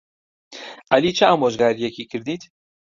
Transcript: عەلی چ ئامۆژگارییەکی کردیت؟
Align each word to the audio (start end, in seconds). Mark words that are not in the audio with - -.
عەلی 0.91 1.11
چ 1.17 1.19
ئامۆژگارییەکی 1.27 2.09
کردیت؟ 2.11 2.41